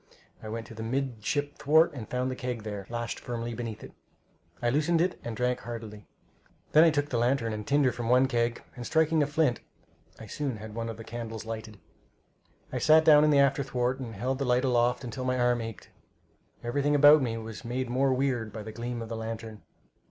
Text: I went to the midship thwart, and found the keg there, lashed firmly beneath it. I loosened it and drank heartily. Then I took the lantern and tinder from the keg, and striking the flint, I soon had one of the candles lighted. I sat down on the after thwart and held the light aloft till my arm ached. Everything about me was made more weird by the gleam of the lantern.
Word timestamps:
I 0.41 0.49
went 0.49 0.65
to 0.65 0.73
the 0.73 0.81
midship 0.81 1.59
thwart, 1.59 1.93
and 1.93 2.09
found 2.09 2.31
the 2.31 2.35
keg 2.35 2.63
there, 2.63 2.87
lashed 2.89 3.19
firmly 3.19 3.53
beneath 3.53 3.83
it. 3.83 3.91
I 4.59 4.71
loosened 4.71 4.99
it 4.99 5.19
and 5.23 5.37
drank 5.37 5.59
heartily. 5.59 6.07
Then 6.71 6.83
I 6.83 6.89
took 6.89 7.09
the 7.09 7.19
lantern 7.19 7.53
and 7.53 7.67
tinder 7.67 7.91
from 7.91 8.07
the 8.07 8.27
keg, 8.27 8.63
and 8.75 8.83
striking 8.83 9.19
the 9.19 9.27
flint, 9.27 9.59
I 10.19 10.25
soon 10.25 10.57
had 10.57 10.73
one 10.73 10.89
of 10.89 10.97
the 10.97 11.03
candles 11.03 11.45
lighted. 11.45 11.77
I 12.73 12.79
sat 12.79 13.05
down 13.05 13.23
on 13.23 13.29
the 13.29 13.37
after 13.37 13.61
thwart 13.61 13.99
and 13.99 14.15
held 14.15 14.39
the 14.39 14.43
light 14.45 14.65
aloft 14.65 15.05
till 15.11 15.23
my 15.23 15.37
arm 15.39 15.61
ached. 15.61 15.91
Everything 16.63 16.95
about 16.95 17.21
me 17.21 17.37
was 17.37 17.63
made 17.63 17.87
more 17.87 18.11
weird 18.11 18.51
by 18.51 18.63
the 18.63 18.71
gleam 18.71 19.03
of 19.03 19.09
the 19.09 19.15
lantern. 19.15 19.61